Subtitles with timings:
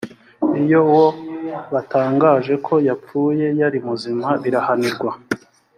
[0.61, 1.05] iyo uwo
[1.73, 5.11] batangaje ko yapfuye yari muzima birahanirwa